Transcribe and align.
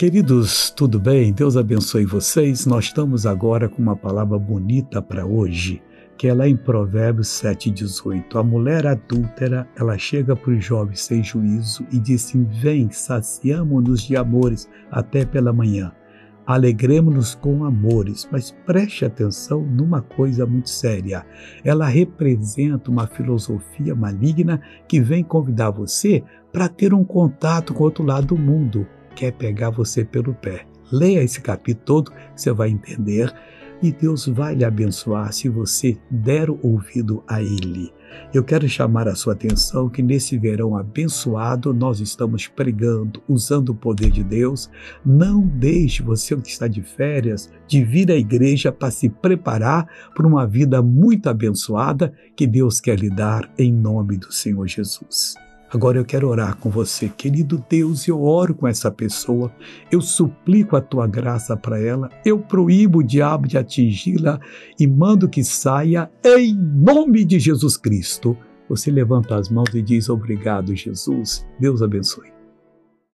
Queridos, 0.00 0.70
tudo 0.70 0.98
bem? 0.98 1.30
Deus 1.30 1.58
abençoe 1.58 2.06
vocês. 2.06 2.64
Nós 2.64 2.86
estamos 2.86 3.26
agora 3.26 3.68
com 3.68 3.82
uma 3.82 3.94
palavra 3.94 4.38
bonita 4.38 5.02
para 5.02 5.26
hoje, 5.26 5.82
que 6.16 6.26
é 6.26 6.32
lá 6.32 6.48
em 6.48 6.56
Provérbios 6.56 7.28
7,18. 7.28 8.34
A 8.36 8.42
mulher 8.42 8.86
adúltera, 8.86 9.68
ela 9.76 9.98
chega 9.98 10.34
para 10.34 10.52
os 10.52 10.64
jovens 10.64 11.02
sem 11.02 11.22
juízo 11.22 11.86
e 11.92 11.98
diz 11.98 12.24
assim, 12.24 12.44
vem, 12.44 12.90
saciamo-nos 12.90 14.00
de 14.00 14.16
amores 14.16 14.70
até 14.90 15.26
pela 15.26 15.52
manhã. 15.52 15.92
Alegremos-nos 16.46 17.34
com 17.34 17.62
amores, 17.62 18.26
mas 18.32 18.52
preste 18.64 19.04
atenção 19.04 19.60
numa 19.60 20.00
coisa 20.00 20.46
muito 20.46 20.70
séria. 20.70 21.26
Ela 21.62 21.86
representa 21.86 22.90
uma 22.90 23.06
filosofia 23.06 23.94
maligna 23.94 24.62
que 24.88 24.98
vem 24.98 25.22
convidar 25.22 25.70
você 25.70 26.24
para 26.50 26.70
ter 26.70 26.94
um 26.94 27.04
contato 27.04 27.74
com 27.74 27.82
o 27.82 27.84
outro 27.84 28.02
lado 28.02 28.28
do 28.28 28.38
mundo 28.38 28.86
quer 29.20 29.32
pegar 29.32 29.68
você 29.68 30.02
pelo 30.02 30.32
pé. 30.32 30.66
Leia 30.90 31.22
esse 31.22 31.42
capítulo 31.42 31.84
todo, 31.84 32.12
você 32.34 32.50
vai 32.50 32.70
entender 32.70 33.30
e 33.82 33.92
Deus 33.92 34.26
vai 34.26 34.54
lhe 34.54 34.64
abençoar 34.64 35.30
se 35.32 35.46
você 35.46 35.98
der 36.10 36.48
ouvido 36.50 37.22
a 37.28 37.42
Ele. 37.42 37.92
Eu 38.32 38.42
quero 38.42 38.66
chamar 38.68 39.06
a 39.08 39.14
sua 39.14 39.34
atenção 39.34 39.90
que 39.90 40.02
nesse 40.02 40.38
verão 40.38 40.74
abençoado 40.74 41.72
nós 41.74 42.00
estamos 42.00 42.48
pregando, 42.48 43.22
usando 43.28 43.70
o 43.70 43.74
poder 43.74 44.10
de 44.10 44.24
Deus. 44.24 44.70
Não 45.04 45.42
deixe 45.42 46.02
você 46.02 46.34
que 46.36 46.48
está 46.48 46.66
de 46.66 46.82
férias 46.82 47.50
de 47.68 47.84
vir 47.84 48.10
à 48.10 48.16
igreja 48.16 48.72
para 48.72 48.90
se 48.90 49.08
preparar 49.10 49.86
para 50.14 50.26
uma 50.26 50.46
vida 50.46 50.82
muito 50.82 51.28
abençoada 51.28 52.12
que 52.34 52.46
Deus 52.46 52.80
quer 52.80 52.98
lhe 52.98 53.10
dar 53.10 53.50
em 53.58 53.70
nome 53.70 54.16
do 54.16 54.32
Senhor 54.32 54.66
Jesus. 54.66 55.34
Agora 55.72 55.98
eu 55.98 56.04
quero 56.04 56.28
orar 56.28 56.56
com 56.56 56.68
você, 56.68 57.08
querido 57.08 57.64
Deus, 57.68 58.08
eu 58.08 58.24
oro 58.24 58.54
com 58.54 58.66
essa 58.66 58.90
pessoa, 58.90 59.52
eu 59.90 60.00
suplico 60.00 60.76
a 60.76 60.80
tua 60.80 61.06
graça 61.06 61.56
para 61.56 61.80
ela, 61.80 62.10
eu 62.24 62.40
proíbo 62.40 62.98
o 62.98 63.04
diabo 63.04 63.46
de 63.46 63.56
atingi-la 63.56 64.40
e 64.78 64.86
mando 64.86 65.28
que 65.28 65.44
saia 65.44 66.10
em 66.24 66.54
nome 66.54 67.24
de 67.24 67.38
Jesus 67.38 67.76
Cristo. 67.76 68.36
Você 68.68 68.90
levanta 68.90 69.36
as 69.36 69.48
mãos 69.48 69.72
e 69.74 69.80
diz 69.80 70.08
obrigado, 70.08 70.74
Jesus. 70.74 71.46
Deus 71.58 71.82
abençoe. 71.82 72.39